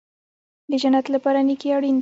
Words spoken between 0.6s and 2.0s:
د جنت لپاره نیکي اړین ده